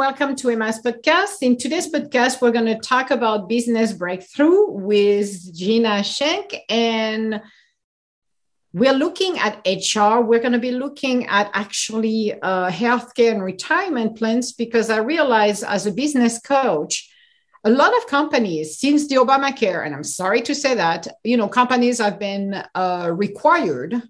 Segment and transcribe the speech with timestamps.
[0.00, 1.42] welcome to Emma's podcast.
[1.42, 6.56] In today's podcast, we're going to talk about business breakthrough with Gina Schenk.
[6.70, 7.42] And
[8.72, 10.22] we're looking at HR.
[10.22, 15.62] We're going to be looking at actually uh, healthcare and retirement plans because I realize
[15.62, 17.06] as a business coach,
[17.64, 21.46] a lot of companies since the Obamacare, and I'm sorry to say that, you know,
[21.46, 24.02] companies have been uh, required.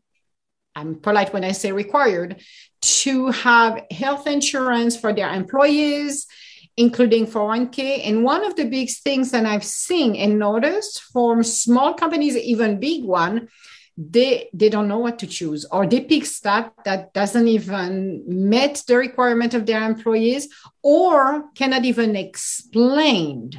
[0.80, 2.40] I'm polite when I say required
[2.80, 6.26] to have health insurance for their employees,
[6.76, 8.08] including 401k.
[8.08, 12.80] And one of the big things that I've seen and noticed from small companies, even
[12.80, 13.48] big one,
[13.98, 18.82] they they don't know what to choose or they pick stuff that doesn't even meet
[18.86, 20.48] the requirement of their employees
[20.82, 23.50] or cannot even explain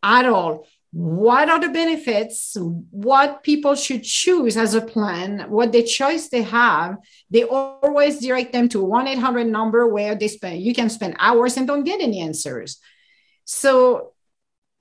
[0.00, 2.56] at all what are the benefits
[2.90, 6.96] what people should choose as a plan what the choice they have
[7.30, 10.62] they always direct them to 1-800 number where they spend.
[10.62, 12.78] You can spend hours and don't get any answers.
[13.44, 14.12] So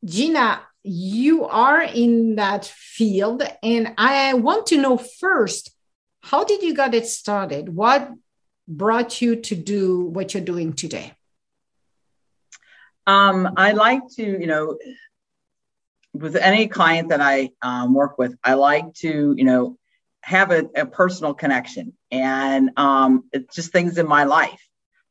[0.06, 5.72] gina you are in that field and i want to know first
[6.22, 7.70] how did you get it started?
[7.70, 8.12] What
[8.68, 11.14] brought you to do what you're doing today?
[13.06, 14.78] Um, i like to you know
[16.20, 19.78] with any client that I um, work with, I like to, you know,
[20.22, 24.62] have a, a personal connection and um, it's just things in my life.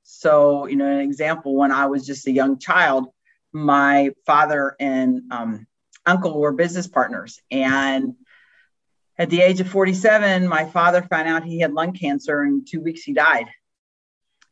[0.03, 3.09] So, you know, an example when I was just a young child,
[3.53, 5.67] my father and um,
[6.05, 7.41] uncle were business partners.
[7.51, 8.15] And
[9.19, 12.43] at the age of 47, my father found out he had lung cancer.
[12.43, 13.47] and two weeks, he died.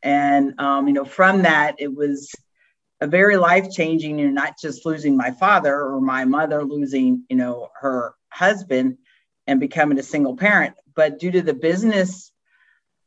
[0.01, 2.33] And, um, you know, from that, it was
[3.05, 7.35] a very life changing and not just losing my father or my mother losing you
[7.35, 8.97] know her husband
[9.45, 12.31] and becoming a single parent but due to the business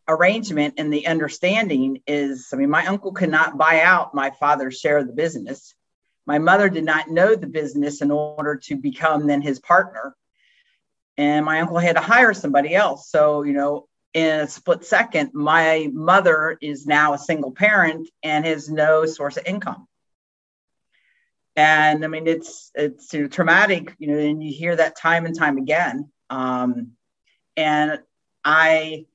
[0.06, 4.78] arrangement and the understanding is i mean my uncle could not buy out my father's
[4.78, 5.74] share of the business.
[6.26, 10.14] My mother did not know the business in order to become then his partner.
[11.16, 13.10] And my uncle had to hire somebody else.
[13.10, 18.46] So you know in a split second, my mother is now a single parent and
[18.46, 19.87] has no source of income.
[21.58, 25.26] And I mean, it's it's you know, traumatic, you know, and you hear that time
[25.26, 26.08] and time again.
[26.30, 26.92] Um,
[27.56, 27.98] and
[28.44, 29.06] I,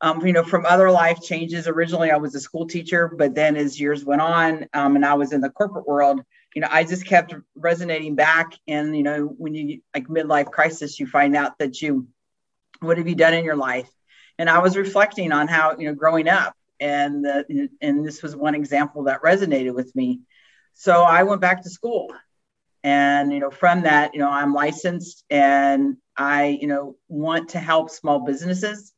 [0.00, 1.66] um, you know, from other life changes.
[1.66, 5.14] Originally, I was a school teacher, but then as years went on, um, and I
[5.14, 6.22] was in the corporate world,
[6.54, 8.52] you know, I just kept resonating back.
[8.68, 12.06] And you know, when you like midlife crisis, you find out that you,
[12.78, 13.90] what have you done in your life?
[14.40, 18.34] and I was reflecting on how you know growing up, and the, and this was
[18.34, 20.20] one example that resonated with me.
[20.74, 22.12] So I went back to school,
[22.82, 27.58] and you know from that, you know I'm licensed, and I you know want to
[27.58, 28.92] help small businesses.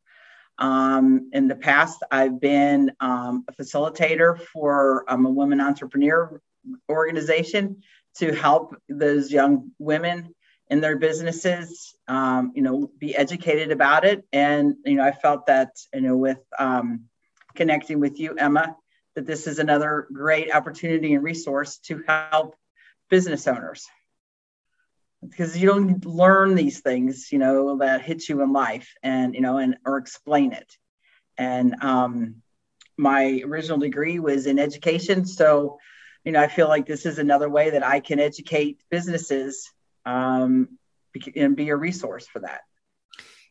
[0.59, 6.41] Um, in the past, I've been um, a facilitator for um, a women entrepreneur
[6.89, 7.83] organization
[8.17, 10.35] to help those young women
[10.69, 14.25] in their businesses, um, you know, be educated about it.
[14.33, 17.05] And, you know, I felt that, you know, with um,
[17.55, 18.77] connecting with you, Emma,
[19.15, 22.57] that this is another great opportunity and resource to help
[23.11, 23.87] business owners.
[25.23, 29.41] Because you don't learn these things, you know, that hit you in life and, you
[29.41, 30.77] know, and or explain it.
[31.39, 32.43] And um,
[32.97, 35.25] my original degree was in education.
[35.25, 35.79] So,
[36.25, 39.71] you know, I feel like this is another way that I can educate businesses
[40.05, 40.79] um,
[41.37, 42.63] and be a resource for that.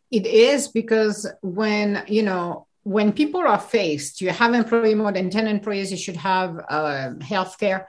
[0.10, 5.30] It is because when, you know, when people are faced, you have employee more than
[5.30, 7.86] 10 employees, you should have uh, healthcare.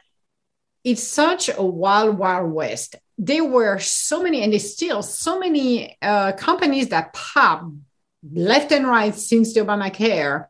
[0.85, 2.97] It's such a wild, wild west.
[3.17, 7.71] There were so many, and there's still so many uh, companies that pop
[8.33, 10.47] left and right since the Obamacare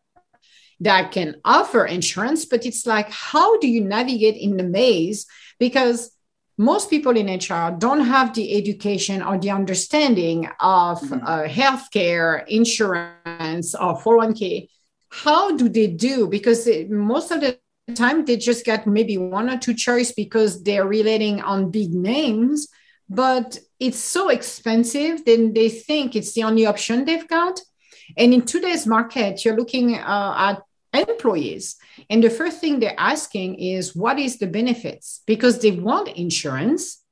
[0.80, 5.26] that can offer insurance, but it's like, how do you navigate in the maze?
[5.60, 6.10] Because
[6.58, 11.26] most people in HR don't have the education or the understanding of mm-hmm.
[11.26, 14.68] uh, healthcare, insurance, or 401k.
[15.10, 16.28] How do they do?
[16.28, 17.58] Because it, most of the
[17.94, 22.68] time they just get maybe one or two choice because they're relating on big names,
[23.08, 25.24] but it's so expensive.
[25.24, 27.60] Then they think it's the only option they've got.
[28.16, 31.76] And in today's market, you're looking uh, at employees.
[32.10, 35.22] And the first thing they're asking is what is the benefits?
[35.26, 37.02] Because they want insurance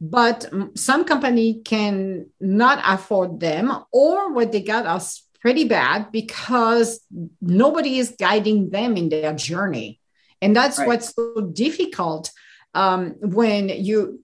[0.00, 7.00] but some company can not afford them or what they got us pretty bad because
[7.40, 10.00] nobody is guiding them in their journey.
[10.40, 10.86] And that's right.
[10.86, 12.30] what's so difficult
[12.74, 14.22] um, when you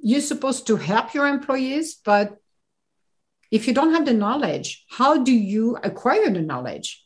[0.00, 2.36] you're supposed to help your employees but
[3.50, 7.04] if you don't have the knowledge how do you acquire the knowledge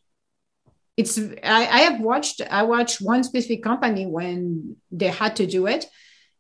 [0.96, 5.66] it's I, I have watched i watched one specific company when they had to do
[5.66, 5.86] it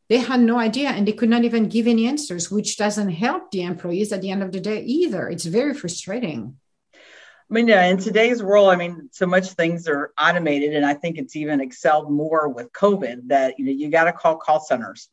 [0.08, 3.50] they had no idea and they could not even give any answers which doesn't help
[3.50, 6.56] the employees at the end of the day either it's very frustrating
[7.52, 10.94] I mean, yeah, in today's world, I mean, so much things are automated, and I
[10.94, 14.58] think it's even excelled more with COVID that you know you got to call call
[14.58, 15.10] centers,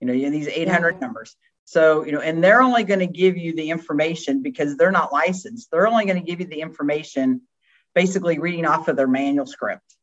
[0.00, 0.98] you know, you these 800 yeah.
[0.98, 1.36] numbers.
[1.66, 5.12] So you know, and they're only going to give you the information because they're not
[5.12, 5.70] licensed.
[5.70, 7.42] They're only going to give you the information,
[7.98, 9.96] basically reading off of their manual script,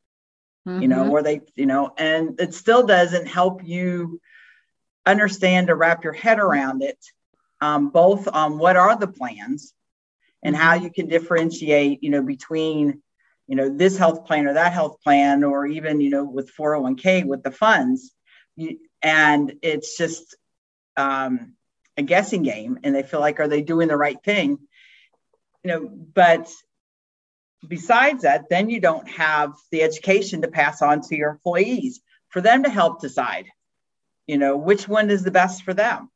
[0.68, 0.82] mm-hmm.
[0.82, 1.12] you know, mm-hmm.
[1.12, 4.20] where they, you know, and it still doesn't help you
[5.06, 6.98] understand or wrap your head around it,
[7.62, 9.74] um, both on what are the plans
[10.44, 13.02] and how you can differentiate, you know, between,
[13.48, 17.26] you know, this health plan or that health plan, or even, you know, with 401k
[17.26, 18.12] with the funds.
[18.58, 20.36] You, and it's just
[20.98, 21.54] um,
[21.96, 22.78] a guessing game.
[22.84, 24.60] And they feel like, are they doing the right thing?
[25.64, 26.52] You know, but
[27.68, 32.42] besides that, then you don't have the education to pass on to your employees for
[32.42, 33.48] them to help decide,
[34.28, 36.10] you know, which one is the best for them.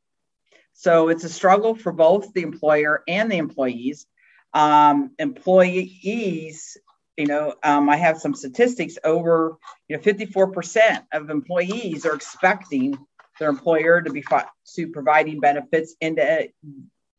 [0.72, 4.06] So it's a struggle for both the employer and the employees
[4.52, 6.76] um, employees
[7.16, 9.56] you know um, i have some statistics over
[9.88, 12.96] you know 54% of employees are expecting
[13.38, 14.24] their employer to be
[14.74, 16.48] to providing benefits and to,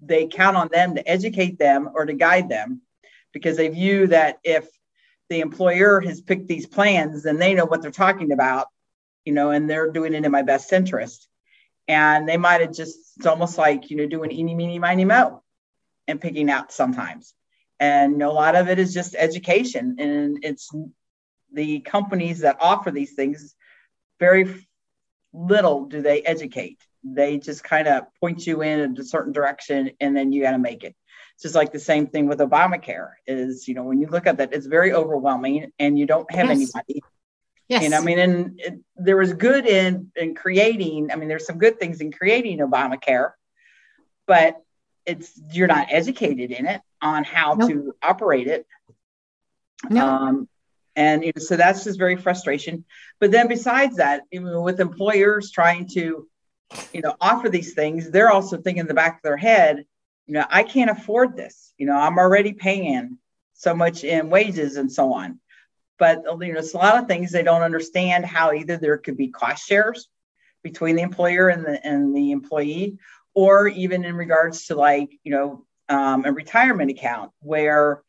[0.02, 2.82] they count on them to educate them or to guide them
[3.34, 4.68] because they view that if
[5.30, 8.68] the employer has picked these plans then they know what they're talking about
[9.26, 11.28] you know and they're doing it in my best interest
[11.88, 15.42] and they might have just it's almost like you know doing eeny meeny miny mo
[16.08, 17.34] and picking out sometimes.
[17.80, 19.96] And a lot of it is just education.
[20.00, 20.70] And it's
[21.52, 23.56] the companies that offer these things,
[24.20, 24.68] very
[25.34, 26.80] little do they educate.
[27.04, 30.60] They just kind of point you in a certain direction and then you got to
[30.60, 30.96] make it.
[31.42, 34.54] Just like the same thing with Obamacare is, you know, when you look at that,
[34.54, 36.56] it's very overwhelming and you don't have yes.
[36.56, 37.02] anybody
[37.72, 37.86] Yes.
[37.86, 41.10] And I mean, and it, there was good in in creating.
[41.10, 43.32] I mean, there's some good things in creating Obamacare,
[44.28, 44.62] but
[45.06, 48.68] it's you're not educated in it on how to operate it.
[49.90, 50.06] No.
[50.06, 50.50] Um,
[50.98, 52.84] and you know, so that's just very frustration.
[53.22, 56.28] But then besides that, even with employers trying to,
[56.92, 59.86] you know, offer these things, they're also thinking in the back of their head,
[60.28, 61.74] you know, I can't afford this.
[61.78, 63.18] You know, I'm already paying
[63.54, 65.40] so much in wages and so on.
[66.00, 69.18] But you know, it's a lot of things they don't understand how either there could
[69.18, 70.08] be cost shares
[70.64, 72.98] between the employer and the and the employee,
[73.34, 78.02] or even in regards to like you know um, a retirement account where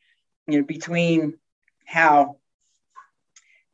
[0.47, 1.35] you know between
[1.85, 2.37] how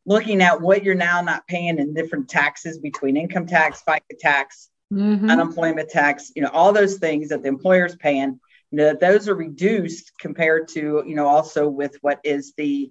[0.05, 4.71] looking at what you're now not paying in different taxes between income tax FICA tax
[4.93, 5.31] mm-hmm.
[5.31, 8.41] unemployment tax you know all those things that the employer's paying
[8.71, 12.91] you know those are reduced compared to you know also with what is the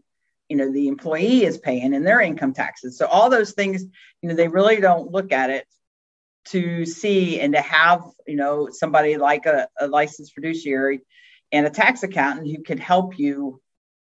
[0.50, 2.98] you know the employee is paying in their income taxes.
[2.98, 3.84] So all those things
[4.22, 5.68] you know they really don't look at it
[6.46, 11.02] to see and to have you know somebody like a, a licensed fiduciary
[11.52, 13.62] and a tax accountant who can help you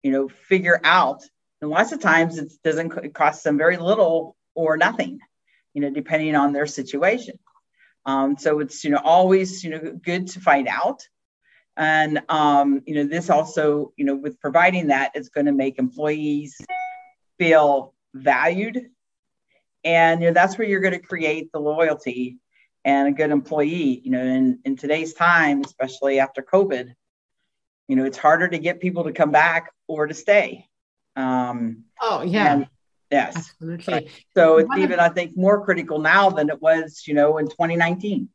[0.03, 1.21] you know figure out.
[1.61, 5.19] And lots of times it doesn't cost them very little or nothing
[5.73, 7.37] you know depending on their situation
[8.09, 11.07] um, so it's you know always you know good to find out.
[11.77, 15.79] And um, you know this also you know with providing that it's going to make
[15.79, 16.57] employees
[17.37, 18.89] feel valued.
[19.83, 22.37] And you know that's where you're going to create the loyalty
[22.85, 26.93] and a good employee you know in, in today's time especially after covid
[27.89, 30.65] you know it's harder to get people to come back or to stay.
[31.15, 32.53] Um oh yeah.
[32.53, 32.67] and,
[33.11, 34.09] yes absolutely right.
[34.35, 38.29] so it's even i think more critical now than it was you know in 2019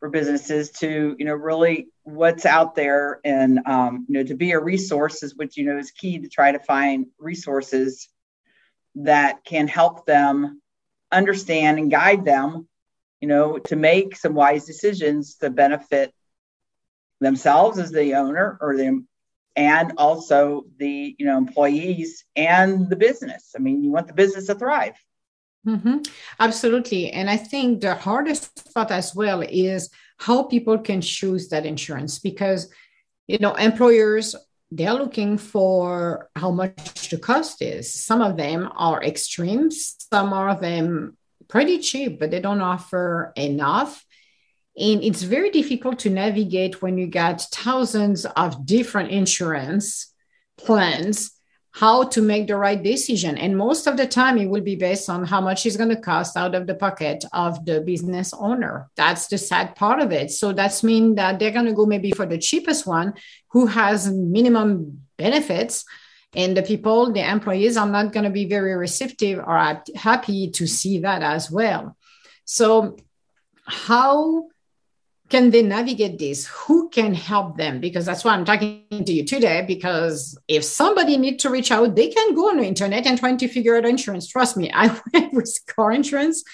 [0.00, 4.52] for businesses to you know really what's out there and um, you know to be
[4.52, 8.08] a resource is what you know is key to try to find resources
[8.96, 10.60] that can help them
[11.12, 12.68] understand and guide them,
[13.20, 16.12] you know, to make some wise decisions to benefit
[17.20, 19.04] themselves as the owner or the
[19.56, 23.52] and also the you know employees and the business.
[23.56, 24.94] I mean, you want the business to thrive.
[25.66, 25.98] Mm-hmm.
[26.38, 27.10] Absolutely.
[27.10, 32.20] And I think the hardest part as well is how people can choose that insurance
[32.20, 32.70] because,
[33.26, 34.36] you know, employers
[34.70, 37.92] they're looking for how much the cost is.
[37.92, 41.16] Some of them are extremes, some of them
[41.48, 44.04] pretty cheap, but they don't offer enough.
[44.78, 50.12] And it's very difficult to navigate when you got thousands of different insurance
[50.58, 51.32] plans
[51.72, 53.36] how to make the right decision.
[53.36, 56.00] And most of the time, it will be based on how much it's going to
[56.00, 58.88] cost out of the pocket of the business owner.
[58.96, 60.30] That's the sad part of it.
[60.30, 63.12] So that's mean that they're going to go maybe for the cheapest one
[63.48, 65.84] who has minimum benefits
[66.34, 70.66] and the people the employees are not going to be very receptive or happy to
[70.66, 71.96] see that as well
[72.44, 72.96] so
[73.64, 74.46] how
[75.28, 76.46] can they navigate this?
[76.46, 77.80] Who can help them?
[77.80, 81.96] Because that's why i'm talking to you today because if somebody needs to reach out
[81.96, 84.28] they can go on the internet and trying to figure out insurance.
[84.28, 86.44] Trust me i went with car insurance.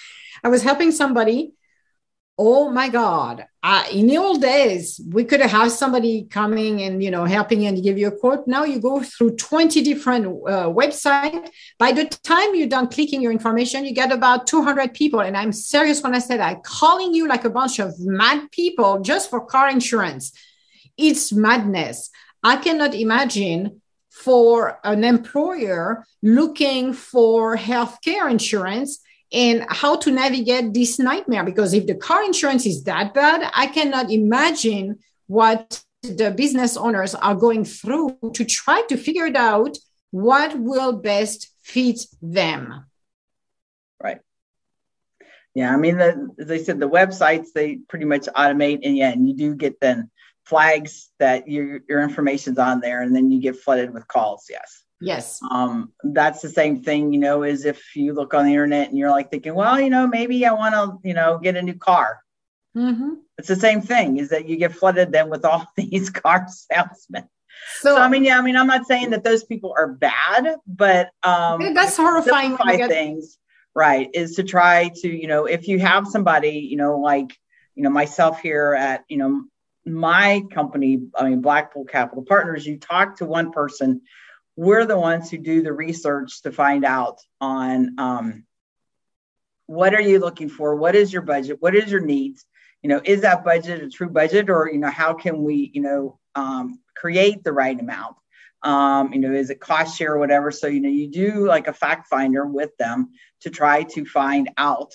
[0.43, 1.53] I was helping somebody
[2.37, 3.45] oh my god.
[3.61, 7.83] Uh, in the old days we could have somebody coming and you know helping and
[7.83, 8.47] give you a quote.
[8.47, 13.31] Now you go through 20 different uh, websites by the time you're done clicking your
[13.31, 15.21] information you get about 200 people.
[15.21, 18.99] And i'm serious when i said i'm calling you like a bunch of mad people
[19.01, 20.33] just for car insurance.
[20.97, 22.09] It's madness.
[22.43, 28.99] I cannot imagine for an employer looking for healthcare insurance
[29.33, 31.43] and how to navigate this nightmare.
[31.43, 37.15] Because if the car insurance is that bad, I cannot imagine what the business owners
[37.15, 39.77] are going through to try to figure it out
[40.11, 42.85] what will best fit them.
[44.01, 44.19] Right.
[45.55, 49.11] Yeah, I mean, the, as I said, the websites they pretty much automate, and yeah,
[49.11, 50.11] and you do get then
[50.45, 54.45] flags that your your information's on there, and then you get flooded with calls.
[54.49, 54.82] Yes.
[55.01, 55.39] Yes.
[55.51, 58.97] Um, that's the same thing, you know, is if you look on the internet and
[58.97, 61.73] you're like thinking, well, you know, maybe I want to, you know, get a new
[61.73, 62.21] car.
[62.75, 63.15] Mm-hmm.
[63.37, 67.27] It's the same thing is that you get flooded then with all these car salesmen.
[67.79, 70.55] So, so, I mean, yeah, I mean, I'm not saying that those people are bad,
[70.65, 72.57] but um, that's horrifying.
[72.57, 73.37] Things,
[73.75, 74.09] right?
[74.13, 77.37] Is to try to, you know, if you have somebody, you know, like,
[77.75, 79.43] you know, myself here at, you know,
[79.85, 84.01] my company, I mean, Black Bull Capital Partners, you talk to one person
[84.55, 88.45] we're the ones who do the research to find out on um,
[89.65, 90.75] what are you looking for?
[90.75, 91.57] What is your budget?
[91.59, 92.45] What is your needs?
[92.81, 95.81] You know is that budget a true budget or you know how can we you
[95.81, 98.17] know um, create the right amount?
[98.61, 100.51] Um, you know is it cost share or whatever?
[100.51, 104.49] So you know you do like a fact finder with them to try to find
[104.57, 104.91] out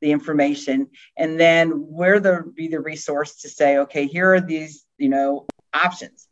[0.00, 0.88] the information.
[1.16, 5.46] And then we're the be the resource to say okay here are these you know
[5.74, 6.26] options.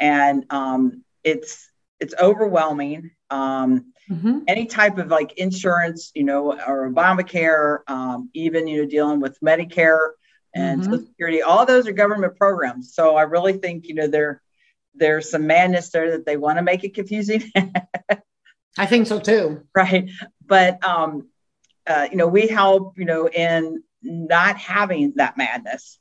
[0.00, 1.68] And um, it's
[2.00, 3.10] it's overwhelming.
[3.30, 4.40] Um, mm-hmm.
[4.46, 9.38] Any type of like insurance, you know, or Obamacare, um, even you know, dealing with
[9.40, 10.10] Medicare
[10.54, 10.92] and mm-hmm.
[10.92, 12.94] Social Security, all those are government programs.
[12.94, 14.42] So I really think you know there
[14.94, 17.42] there's some madness there that they want to make it confusing.
[18.78, 19.64] I think so too.
[19.74, 20.10] Right,
[20.44, 21.28] but um,
[21.86, 25.98] uh, you know, we help you know in not having that madness,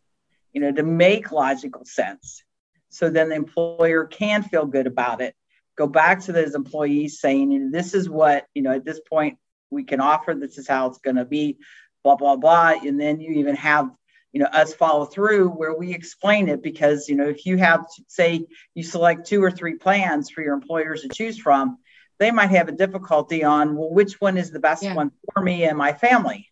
[0.54, 2.44] you know, to make logical sense.
[2.90, 5.36] So then the employer can feel good about it
[5.78, 9.38] go back to those employees saying, this is what, you know, at this point
[9.70, 11.58] we can offer, this is how it's going to be,
[12.04, 12.74] blah, blah, blah.
[12.84, 13.90] And then you even have,
[14.34, 17.86] you know, us follow through where we explain it because, you know, if you have,
[18.08, 21.78] say, you select two or three plans for your employers to choose from,
[22.20, 24.96] they might have a difficulty on, well, which one is the best yeah.
[24.96, 26.50] one for me and my family?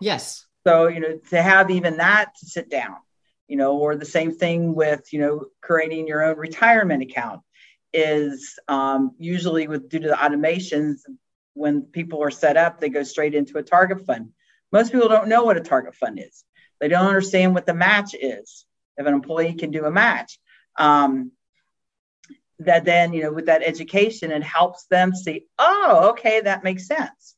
[0.00, 0.46] Yes.
[0.66, 2.96] So, you know, to have even that to sit down,
[3.48, 7.40] you know, or the same thing with, you know, creating your own retirement account
[7.92, 11.00] is um, usually with due to the automations
[11.54, 14.30] when people are set up they go straight into a target fund.
[14.72, 16.44] Most people don't know what a target fund is.
[16.80, 18.64] They don't understand what the match is
[18.96, 20.38] if an employee can do a match.
[20.78, 21.32] Um,
[22.60, 26.86] that then you know with that education it helps them see oh okay that makes
[26.86, 27.36] sense.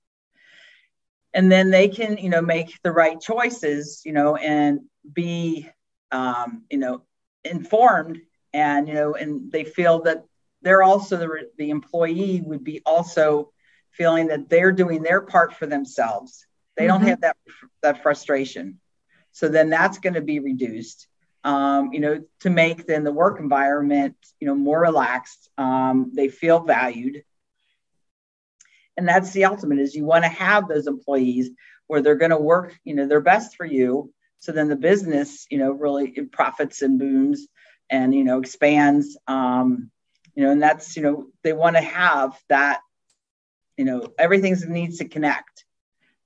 [1.34, 4.80] And then they can you know make the right choices you know and
[5.10, 5.68] be
[6.10, 7.02] um, you know
[7.44, 8.20] informed
[8.52, 10.24] and you know and they feel that
[10.62, 13.52] they're also the, the employee would be also
[13.90, 16.46] feeling that they're doing their part for themselves.
[16.76, 16.98] They mm-hmm.
[16.98, 17.36] don't have that
[17.82, 18.80] that frustration.
[19.32, 21.06] So then that's going to be reduced.
[21.44, 25.50] Um, you know, to make then the work environment, you know, more relaxed.
[25.58, 27.24] Um, they feel valued.
[28.96, 31.50] And that's the ultimate is you want to have those employees
[31.88, 34.12] where they're going to work, you know, their best for you.
[34.38, 37.46] So then the business, you know, really profits and booms
[37.90, 39.16] and, you know, expands.
[39.26, 39.90] Um,
[40.34, 42.80] you know and that's you know they want to have that
[43.76, 45.64] you know everything needs to connect.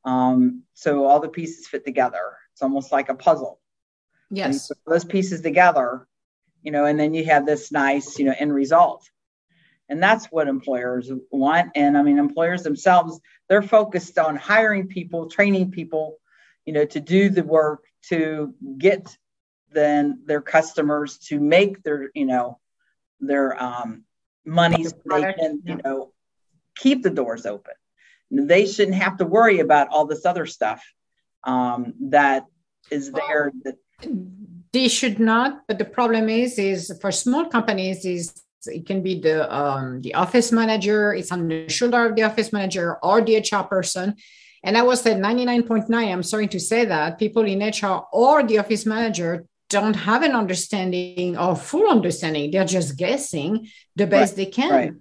[0.05, 2.37] Um, so all the pieces fit together.
[2.53, 3.61] It's almost like a puzzle.
[4.31, 4.73] Yes.
[4.87, 6.09] those pieces together
[6.63, 9.09] you know and then you have this nice you know end result.
[9.89, 11.71] And that's what employers want.
[11.75, 16.19] And i mean employers themselves they're focused on hiring people training people
[16.65, 19.17] you know to do the work to get
[19.71, 22.59] then their customers to make their you know
[23.21, 24.05] their um,
[24.45, 26.13] money so they can, you know,
[26.77, 27.75] keep the doors open.
[28.31, 30.83] They shouldn't have to worry about all this other stuff
[31.45, 32.45] um, that
[32.91, 33.53] is there.
[33.65, 33.77] That
[34.73, 35.63] they should not.
[35.69, 40.15] But the problem is, is for small companies, is it can be the um, the
[40.15, 41.15] office manager.
[41.15, 44.17] It's on the shoulder of the office manager or the HR person.
[44.65, 45.95] And I was at 99.9.
[45.95, 50.33] I'm sorry to say that people in HR or the office manager don't have an
[50.33, 52.51] understanding or full understanding.
[52.51, 54.37] They're just guessing the best right.
[54.37, 54.71] they can.
[54.71, 54.93] Right.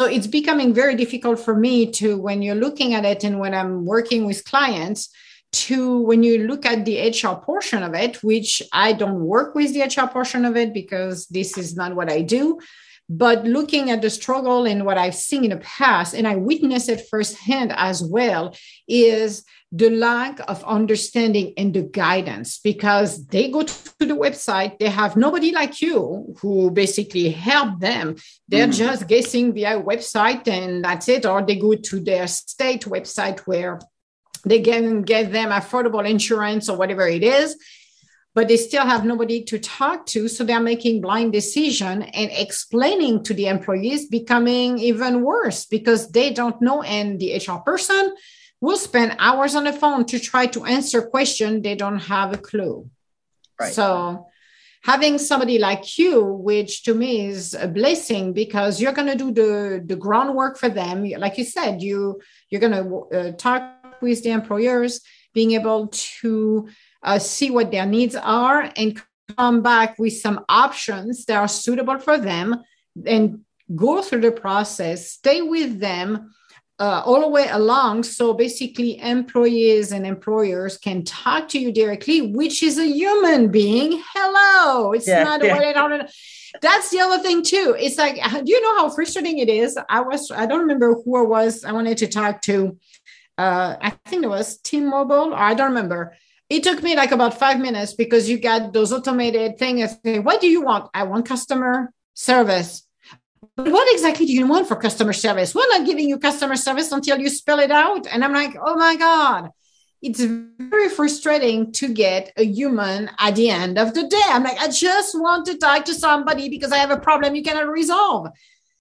[0.00, 3.54] So it's becoming very difficult for me to, when you're looking at it and when
[3.54, 5.10] I'm working with clients,
[5.54, 9.72] to when you look at the HR portion of it, which I don't work with
[9.72, 12.58] the HR portion of it because this is not what I do.
[13.08, 16.88] But looking at the struggle and what I've seen in the past, and I witness
[16.88, 18.56] it firsthand as well,
[18.88, 22.58] is the lack of understanding and the guidance.
[22.58, 28.16] Because they go to the website they have nobody like you who basically help them.
[28.48, 28.76] They're mm.
[28.76, 31.26] just guessing via website and that's it.
[31.26, 33.80] Or they go to their state website where
[34.44, 37.56] they can get them affordable insurance or whatever it is
[38.34, 40.26] but they still have nobody to talk to.
[40.28, 46.32] So they're making blind decision and explaining to the employees becoming even worse because they
[46.32, 46.82] don't know.
[46.82, 48.14] And the hr person
[48.60, 52.38] will spend hours on the phone to try to answer question they don't have a
[52.38, 52.90] clue.
[53.60, 53.72] Right.
[53.72, 54.26] so
[54.82, 59.30] having somebody like you which to me is a blessing because you're going to do
[59.32, 61.08] the the groundwork for them.
[61.24, 63.62] Like you said you you're going to uh, talk
[64.02, 65.00] with the employers
[65.34, 66.68] being able to
[67.04, 69.00] uh, see what their needs are and
[69.36, 72.62] come back with some options that are suitable for them
[73.06, 73.40] and
[73.74, 76.30] go through the process stay with them
[76.78, 78.02] uh, all the way along.
[78.02, 84.02] So basically, employees and employers can talk to you directly, which is a human being.
[84.12, 85.54] Hello, it's yeah, not yeah.
[85.54, 86.10] what
[86.60, 87.76] That's the other thing too.
[87.78, 89.78] It's like, do you know how frustrating it is?
[89.88, 91.64] I was, I don't remember who I was.
[91.64, 92.76] I wanted to talk to.
[93.36, 96.16] Uh, I think it was T-Mobile, or I don't remember.
[96.50, 99.96] It took me like about five minutes because you got those automated things.
[100.04, 100.90] What do you want?
[100.94, 102.84] I want customer service
[103.56, 105.54] but what exactly do you want for customer service?
[105.54, 108.06] We're not giving you customer service until you spell it out.
[108.06, 109.50] And I'm like, oh my God.
[110.02, 114.20] It's very frustrating to get a human at the end of the day.
[114.26, 117.42] I'm like, I just want to talk to somebody because I have a problem you
[117.42, 118.28] cannot resolve.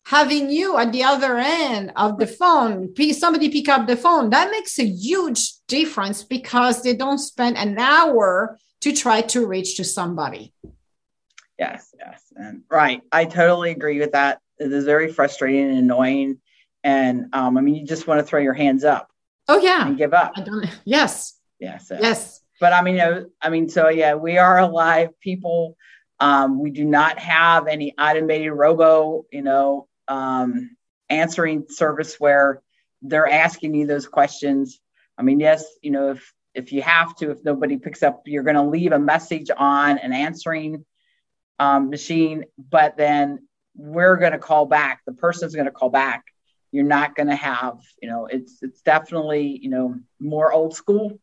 [0.05, 4.51] Having you at the other end of the phone, somebody pick up the phone, that
[4.51, 9.83] makes a huge difference because they don't spend an hour to try to reach to
[9.85, 10.53] somebody.
[11.57, 12.21] Yes, yes.
[12.35, 13.01] And right.
[13.11, 16.39] I totally agree with that it is very frustrating and annoying.
[16.83, 19.09] And um, I mean, you just want to throw your hands up.
[19.47, 20.33] Oh yeah, and give up.
[20.85, 21.37] Yes.
[21.59, 21.77] Yeah.
[21.77, 21.97] So.
[22.01, 22.41] Yes.
[22.59, 22.99] But I mean,
[23.41, 25.77] I mean, so yeah, we are alive people.
[26.19, 30.75] Um, we do not have any automated robo, you know, um,
[31.09, 32.61] answering service where
[33.01, 34.79] they're asking you those questions.
[35.17, 38.43] I mean, yes, you know, if if you have to, if nobody picks up, you're
[38.43, 40.85] going to leave a message on an answering
[41.57, 42.45] um, machine.
[42.57, 45.01] But then we're going to call back.
[45.05, 46.23] The person's going to call back.
[46.71, 51.19] You're not going to have you know it's it's definitely you know more old school.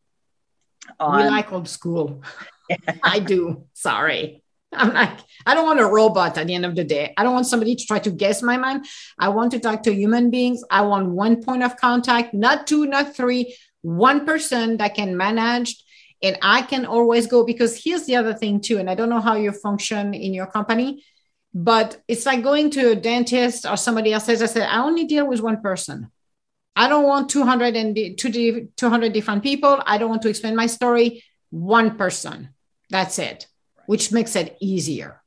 [0.99, 1.23] On...
[1.23, 2.23] we like old school.
[3.03, 3.65] I do.
[3.73, 4.43] Sorry
[4.81, 7.33] i'm like i don't want a robot at the end of the day i don't
[7.33, 8.85] want somebody to try to guess my mind
[9.19, 12.85] i want to talk to human beings i want one point of contact not two
[12.85, 15.83] not three one person that can manage
[16.23, 19.21] and i can always go because here's the other thing too and i don't know
[19.21, 21.03] how you function in your company
[21.53, 25.05] but it's like going to a dentist or somebody else says, I said, I only
[25.05, 26.11] deal with one person.
[26.75, 29.81] I don't want 200 and 200 different people.
[29.85, 31.23] I don't want to explain my story.
[31.49, 32.49] One person.
[32.89, 33.47] That's it,
[33.81, 33.89] right.
[33.89, 35.21] which makes it easier.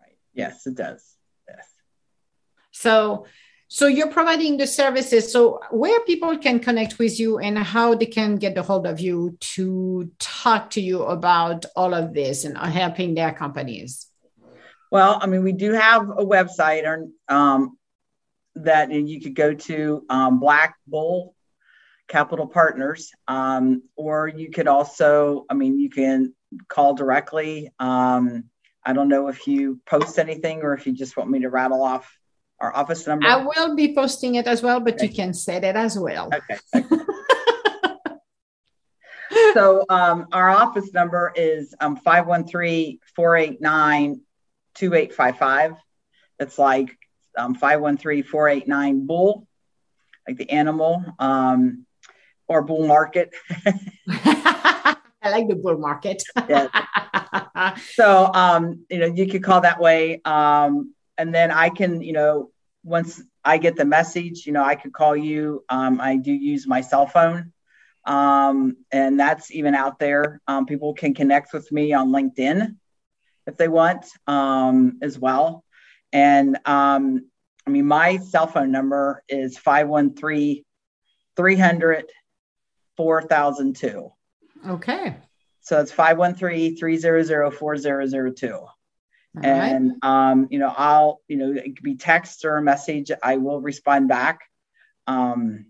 [0.00, 0.16] Right.
[0.34, 1.02] Yes, it does.
[1.48, 1.68] Yes.
[2.70, 3.26] So,
[3.68, 5.32] so you're providing the services.
[5.32, 9.00] So where people can connect with you and how they can get a hold of
[9.00, 14.06] you to talk to you about all of this and helping their companies.
[14.92, 17.76] Well, I mean, we do have a website or, um,
[18.54, 21.34] that you could go to um, Black Bull
[22.08, 26.34] Capital Partners, um, or you could also, I mean, you can
[26.68, 27.70] call directly.
[27.78, 28.44] Um,
[28.84, 31.82] I don't know if you post anything or if you just want me to rattle
[31.82, 32.16] off
[32.60, 33.26] our office number.
[33.26, 35.06] I will be posting it as well, but okay.
[35.06, 36.30] you can set it as well.
[36.32, 36.56] Okay.
[36.74, 37.04] okay.
[39.54, 44.20] so um, our office number is um, 513 489
[44.74, 45.74] 2855.
[46.38, 46.96] It's like
[47.36, 49.46] um, 513 489 Bull,
[50.26, 51.86] like the animal, um,
[52.48, 53.34] or Bull Market.
[55.26, 56.22] I like the Bull Market.
[56.48, 56.68] yeah.
[57.94, 60.20] So, um, you know, you could call that way.
[60.24, 62.50] Um, and then I can, you know,
[62.84, 65.64] once I get the message, you know, I could call you.
[65.68, 67.52] Um, I do use my cell phone.
[68.04, 70.40] Um, and that's even out there.
[70.46, 72.76] Um, people can connect with me on LinkedIn
[73.46, 75.64] if they want um, as well.
[76.12, 77.28] And um,
[77.66, 80.64] I mean, my cell phone number is 513
[81.36, 82.04] 300
[82.96, 84.12] 4002.
[84.66, 85.16] Okay.
[85.60, 88.66] So it's 513 300 4002.
[89.42, 90.30] And, right.
[90.30, 93.10] um, you know, I'll, you know, it could be text or a message.
[93.22, 94.40] I will respond back.
[95.06, 95.66] Um,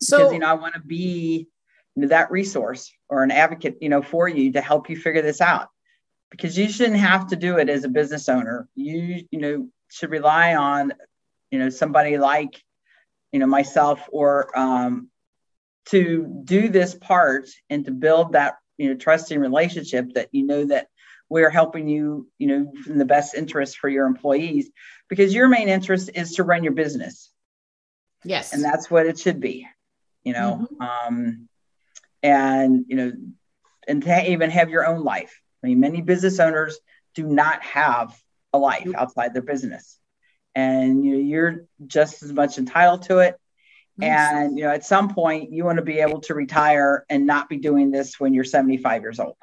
[0.00, 1.48] so, because, you know, I want to be
[1.94, 5.22] you know, that resource or an advocate, you know, for you to help you figure
[5.22, 5.68] this out
[6.30, 8.68] because you shouldn't have to do it as a business owner.
[8.74, 10.92] You, you know, should rely on,
[11.50, 12.62] you know, somebody like,
[13.32, 15.08] you know, myself or um,
[15.86, 20.64] to do this part and to build that, you know, trusting relationship that you know
[20.66, 20.88] that
[21.28, 24.70] we're helping you, you know, in the best interest for your employees
[25.08, 27.30] because your main interest is to run your business.
[28.24, 28.52] Yes.
[28.52, 29.66] And that's what it should be,
[30.24, 30.68] you know.
[30.80, 30.82] Mm-hmm.
[30.82, 31.48] Um,
[32.22, 33.12] and, you know,
[33.88, 35.40] and to even have your own life.
[35.62, 36.78] I mean, many business owners
[37.14, 38.16] do not have
[38.52, 39.98] a life outside their business.
[40.54, 43.36] And you know, you're just as much entitled to it.
[44.00, 47.48] And you know, at some point you want to be able to retire and not
[47.48, 49.36] be doing this when you're 75 years old.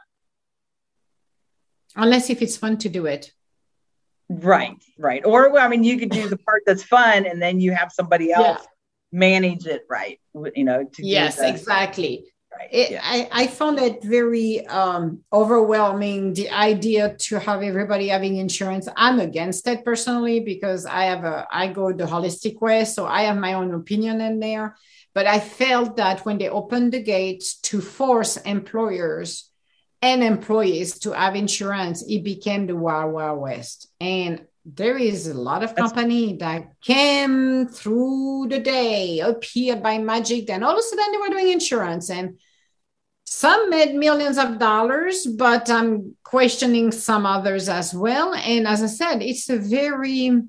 [1.96, 3.32] Unless if it's fun to do it.
[4.30, 5.26] Right, right.
[5.26, 8.32] Or I mean, you could do the part that's fun and then you have somebody
[8.32, 9.20] else yeah.
[9.20, 10.20] manage it right.
[10.56, 12.26] You know, yes, exactly
[12.60, 12.70] right.
[12.72, 13.02] It, yeah.
[13.04, 19.20] I, I found it very um, overwhelming the idea to have everybody having insurance i'm
[19.20, 23.38] against it personally because i have a i go the holistic way so i have
[23.38, 24.76] my own opinion in there
[25.14, 29.50] but i felt that when they opened the gate to force employers
[30.02, 35.34] and employees to have insurance it became the wild wild west and there is a
[35.34, 40.82] lot of company that came through the day appeared by magic then all of a
[40.82, 42.38] sudden they were doing insurance and
[43.32, 48.34] some made millions of dollars, but I'm questioning some others as well.
[48.34, 50.42] And as I said, it's a very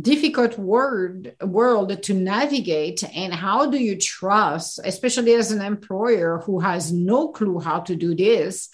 [0.00, 6.60] difficult word world to navigate and how do you trust especially as an employer who
[6.60, 8.70] has no clue how to do this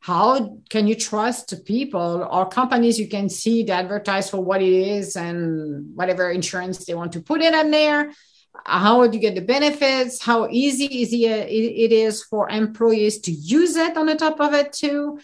[0.00, 4.70] how can you trust people or companies you can see to advertise for what it
[4.70, 8.12] is and whatever insurance they want to put it in there
[8.66, 10.22] how would you get the benefits?
[10.22, 14.72] How easy is it is for employees to use it on the top of it
[14.72, 15.18] too?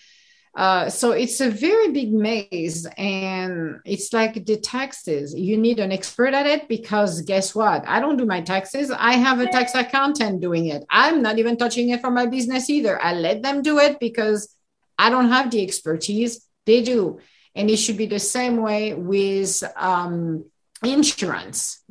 [0.56, 5.34] Uh, so it's a very big maze and it's like the taxes.
[5.34, 7.86] You need an expert at it because guess what?
[7.86, 8.90] I don't do my taxes.
[8.90, 10.82] I have a tax accountant doing it.
[10.88, 13.00] I'm not even touching it for my business either.
[13.00, 14.54] I let them do it because
[14.98, 16.48] i don't have the expertise.
[16.64, 17.20] They do.
[17.54, 20.46] And it should be the same way with um,
[20.82, 21.84] insurance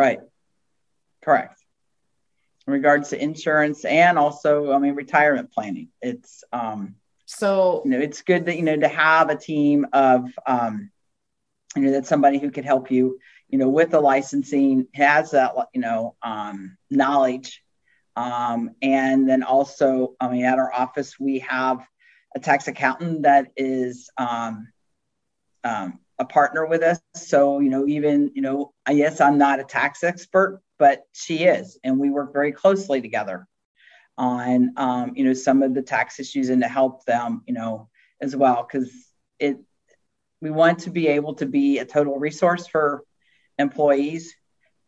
[0.00, 0.20] Right.
[1.22, 1.60] Correct.
[2.66, 5.88] In regards to insurance and also, I mean, retirement planning.
[6.00, 6.94] It's um
[7.26, 10.90] so you know, it's good that you know to have a team of um
[11.76, 13.18] you know that's somebody who could help you,
[13.50, 17.62] you know, with the licensing, has that you know um knowledge.
[18.16, 21.86] Um, and then also, I mean, at our office, we have
[22.34, 24.68] a tax accountant that is um,
[25.62, 27.00] um, a partner with us.
[27.16, 31.44] So, you know, even, you know, I yes, I'm not a tax expert, but she
[31.44, 31.78] is.
[31.82, 33.48] And we work very closely together
[34.18, 37.88] on, um, you know, some of the tax issues and to help them, you know,
[38.20, 38.62] as well.
[38.64, 38.90] Cause
[39.38, 39.56] it,
[40.42, 43.02] we want to be able to be a total resource for
[43.58, 44.34] employees.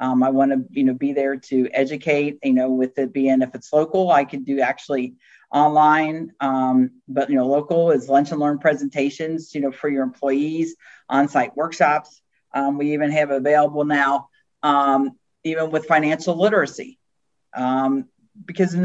[0.01, 3.41] Um, I want to, you know, be there to educate, you know, with it being
[3.41, 5.15] if it's local, I could do actually
[5.53, 10.03] online, um, but you know, local is lunch and learn presentations, you know, for your
[10.03, 10.77] employees,
[11.09, 12.23] on-site workshops.
[12.55, 14.29] Um, we even have available now,
[14.63, 15.13] um,
[15.45, 16.99] even with financial literacy,
[17.55, 18.09] um,
[18.45, 18.77] because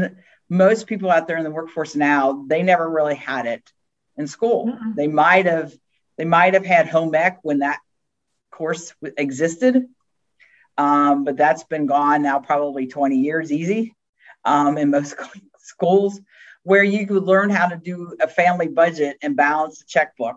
[0.48, 3.72] most people out there in the workforce now they never really had it
[4.16, 4.66] in school.
[4.66, 4.92] Mm-hmm.
[4.94, 5.72] They might have
[6.16, 7.78] they might have had home ec when that
[8.50, 9.86] course existed,
[10.76, 13.94] um, but that's been gone now probably 20 years easy
[14.44, 15.14] um, in most
[15.58, 16.20] schools
[16.68, 20.36] where you could learn how to do a family budget and balance a checkbook.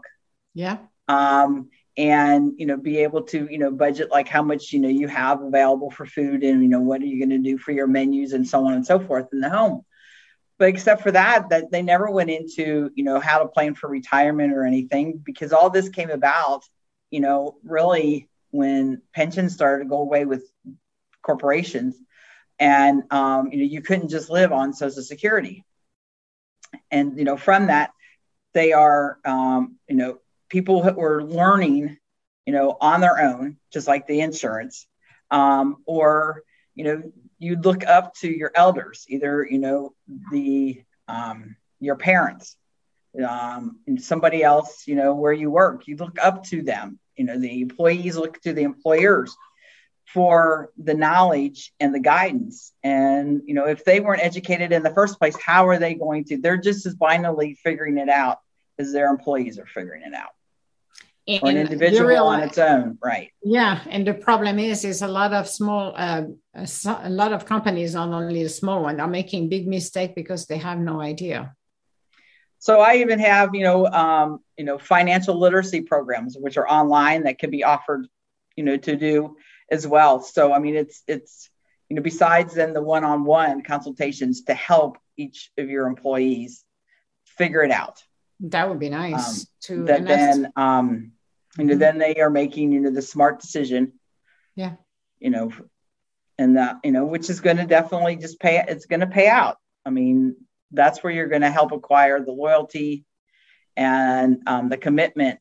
[0.53, 0.77] Yeah.
[1.09, 4.87] Um, and you know be able to you know budget like how much you know
[4.87, 7.73] you have available for food and you know what are you going to do for
[7.73, 9.83] your menus and so on and so forth in the home
[10.57, 13.89] but except for that that they never went into you know how to plan for
[13.89, 16.63] retirement or anything because all this came about
[17.09, 20.49] you know really when pensions started to go away with
[21.21, 21.97] corporations
[22.57, 25.65] and um, you know you couldn't just live on social security
[26.89, 27.91] and you know from that
[28.53, 31.97] they are um, you know people who are learning
[32.45, 34.87] you know on their own just like the insurance
[35.29, 36.43] um, or
[36.75, 37.03] you know
[37.39, 39.93] you look up to your elders either you know
[40.31, 42.55] the um, your parents
[43.27, 45.87] um, somebody else you know where you work.
[45.87, 46.99] You look up to them.
[47.15, 49.35] You know, the employees look to the employers
[50.13, 52.73] for the knowledge and the guidance.
[52.83, 56.25] And, you know, if they weren't educated in the first place, how are they going
[56.25, 56.37] to?
[56.37, 58.39] They're just as blindly figuring it out
[58.79, 60.31] as their employees are figuring it out.
[61.27, 63.31] And or an individual real, on its own, right?
[63.43, 66.23] Yeah, and the problem is, is a lot of small, uh,
[66.55, 70.57] a lot of companies, not only the small one, are making big mistake because they
[70.57, 71.55] have no idea.
[72.57, 77.23] So I even have, you know, um, you know, financial literacy programs which are online
[77.23, 78.07] that can be offered,
[78.55, 79.35] you know, to do
[79.71, 80.21] as well.
[80.21, 81.49] So I mean, it's it's
[81.89, 86.63] you know, besides then the one-on-one consultations to help each of your employees
[87.25, 88.03] figure it out.
[88.41, 91.11] That would be nice um, to that then um
[91.57, 91.79] you know mm-hmm.
[91.79, 93.93] then they are making you know the smart decision.
[94.55, 94.73] Yeah.
[95.19, 95.51] You know,
[96.37, 99.27] and that you know which is going to definitely just pay it's going to pay
[99.27, 99.57] out.
[99.85, 100.35] I mean,
[100.71, 103.05] that's where you're going to help acquire the loyalty
[103.75, 105.39] and um, the commitment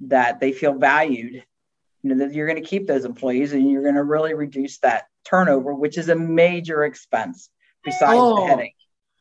[0.00, 1.44] that they feel valued
[2.02, 4.78] you know that you're going to keep those employees and you're going to really reduce
[4.78, 7.48] that turnover which is a major expense
[7.84, 8.74] besides oh, the headache.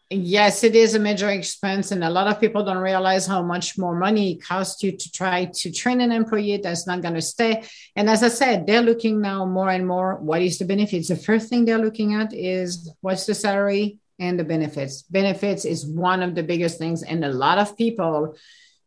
[0.10, 3.78] yes it is a major expense and a lot of people don't realize how much
[3.78, 7.22] more money it costs you to try to train an employee that's not going to
[7.22, 7.64] stay.
[7.96, 11.10] And as i said they're looking now more and more what is the benefits?
[11.10, 15.04] The first thing they're looking at is what's the salary and the benefits.
[15.04, 18.36] Benefits is one of the biggest things and a lot of people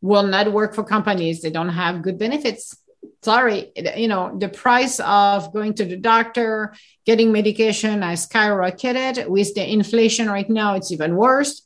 [0.01, 1.41] will not work for companies.
[1.41, 2.77] That don't have good benefits
[3.25, 6.75] sorry, you know, the price of going to the doctor,
[7.07, 9.27] getting medication has skyrocketed.
[9.29, 11.63] With the inflation right now, it's even worse.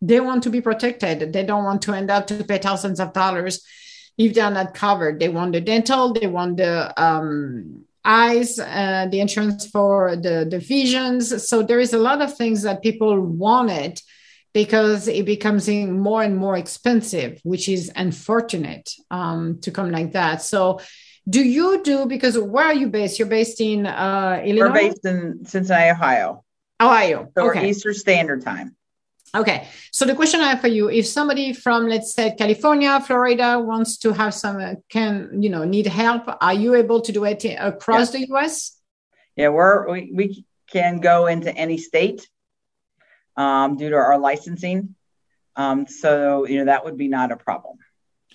[0.00, 1.32] They want to be protected.
[1.32, 3.64] They don't want to end up to pay thousands of dollars
[4.16, 5.18] if they're not covered.
[5.18, 10.58] They want the dental, they want the um, eyes, uh, the insurance for the, the
[10.58, 11.48] visions.
[11.48, 14.00] So there is a lot of things that people wanted
[14.54, 20.40] because it becomes more and more expensive, which is unfortunate um, to come like that.
[20.40, 20.80] So,
[21.28, 23.18] do you do because where are you based?
[23.18, 24.66] You're based in uh, Illinois.
[24.66, 26.44] We're based in Cincinnati, Ohio.
[26.80, 27.28] Ohio.
[27.36, 27.68] So okay.
[27.68, 28.76] Eastern Standard Time.
[29.34, 29.66] Okay.
[29.90, 33.96] So the question I have for you: If somebody from, let's say, California, Florida, wants
[33.98, 37.44] to have some, uh, can you know, need help, are you able to do it
[37.58, 38.78] across the U.S.?
[39.34, 42.28] Yeah, we're we, we can go into any state
[43.36, 44.94] um, due to our licensing.
[45.56, 47.78] Um, so, you know, that would be not a problem.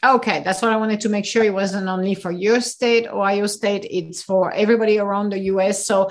[0.04, 3.48] Okay, that's what I wanted to make sure it wasn't only for your state, Ohio
[3.48, 5.86] State, it's for everybody around the US.
[5.86, 6.10] So,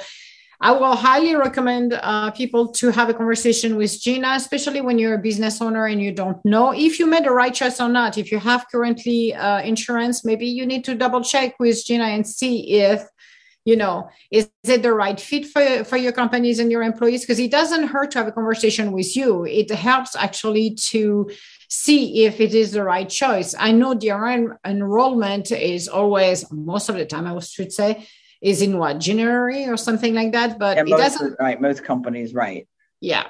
[0.61, 5.15] I will highly recommend uh, people to have a conversation with Gina, especially when you're
[5.15, 8.19] a business owner and you don't know if you made the right choice or not.
[8.19, 12.27] If you have currently uh, insurance, maybe you need to double check with Gina and
[12.27, 13.05] see if
[13.69, 17.23] you know is it the right fit for, for your companies and your employees?
[17.23, 19.45] Because it doesn't hurt to have a conversation with you.
[19.45, 21.31] It helps actually to
[21.69, 23.55] see if it is the right choice.
[23.59, 24.11] I know the
[24.65, 28.07] enrollment is always most of the time i should say
[28.41, 32.33] is in what january or something like that but yeah, it doesn't right most companies
[32.35, 32.69] right.
[33.01, 33.27] Yeah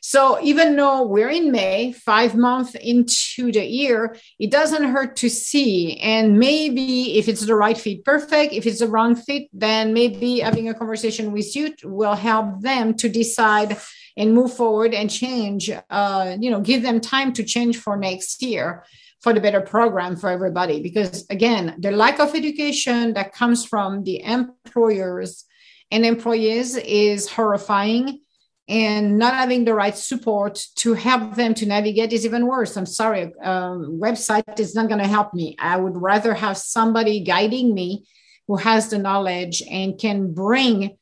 [0.00, 5.28] so even though we're in May, five months into the year, it doesn't hurt to
[5.28, 5.98] see.
[6.00, 8.52] And maybe if it's the right fit, perfect.
[8.52, 12.94] If it's the wrong fit, then maybe having a conversation with you will help them
[12.94, 13.76] to decide
[14.16, 15.70] and move forward and change.
[15.90, 18.84] Uh, you know, give them time to change for next year
[19.20, 20.80] for the better program for everybody.
[20.80, 25.44] Because again, the lack of education that comes from the employers
[25.90, 28.20] and employees is horrifying
[28.68, 32.76] and not having the right support to help them to navigate is even worse.
[32.76, 35.56] I'm sorry, um, website is not going to help me.
[35.58, 38.06] I would rather have somebody guiding me
[38.48, 40.96] who has the knowledge and can bring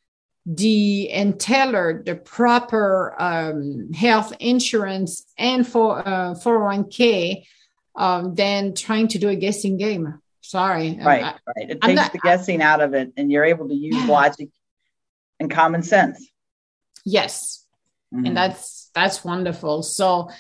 [0.46, 7.46] the and tailor the proper um, health insurance and for uh, 401k
[7.96, 10.20] um, than trying to do a guessing game.
[10.42, 10.98] Sorry.
[11.03, 11.70] Right, I, right.
[11.70, 14.07] It takes not, the guessing out of it, and you're able to use yeah.
[14.07, 14.50] logic
[15.40, 16.29] and common sense.
[17.05, 17.64] Yes.
[18.14, 18.27] Mm-hmm.
[18.27, 19.83] And that's that's wonderful.
[19.83, 20.31] So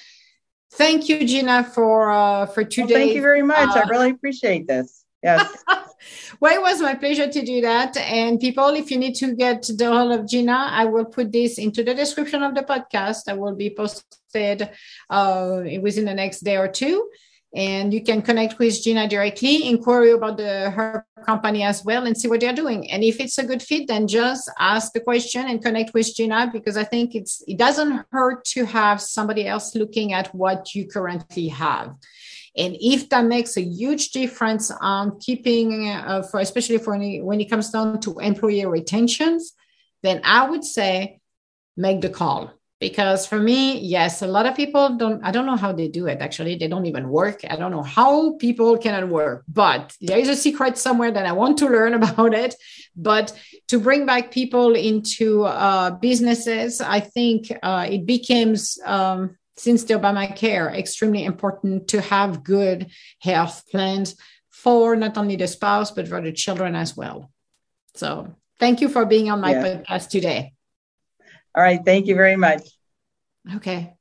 [0.72, 2.82] thank you, Gina, for uh for today.
[2.82, 3.70] Well, thank you very much.
[3.76, 5.04] Uh, I really appreciate this.
[5.22, 5.64] Yes.
[6.40, 7.96] well, it was my pleasure to do that.
[7.96, 11.58] And people, if you need to get the whole of Gina, I will put this
[11.58, 13.22] into the description of the podcast.
[13.28, 14.68] I will be posted
[15.08, 17.08] uh, within the next day or two
[17.54, 22.16] and you can connect with Gina directly, inquire about the, her company as well, and
[22.16, 22.90] see what they're doing.
[22.90, 26.50] And if it's a good fit, then just ask the question and connect with Gina
[26.52, 30.88] because I think it's it doesn't hurt to have somebody else looking at what you
[30.88, 31.94] currently have.
[32.56, 37.50] And if that makes a huge difference on keeping, uh, for especially for when it
[37.50, 39.54] comes down to employee retentions,
[40.02, 41.20] then I would say
[41.76, 42.52] make the call
[42.88, 46.06] because for me yes a lot of people don't i don't know how they do
[46.06, 50.18] it actually they don't even work i don't know how people cannot work but there
[50.18, 52.54] is a secret somewhere that i want to learn about it
[52.94, 53.26] but
[53.68, 59.20] to bring back people into uh, businesses i think uh, it becomes um,
[59.56, 64.14] since the obamacare extremely important to have good health plans
[64.50, 67.30] for not only the spouse but for the children as well
[67.94, 68.08] so
[68.60, 69.62] thank you for being on my yeah.
[69.64, 70.54] podcast today
[71.54, 71.80] all right.
[71.84, 72.68] Thank you very much.
[73.52, 73.96] Okay.